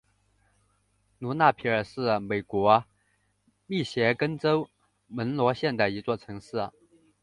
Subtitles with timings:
[1.19, 2.85] 卢纳皮尔是美国
[3.67, 4.67] 密歇根州
[5.05, 6.71] 门罗县的一座城市。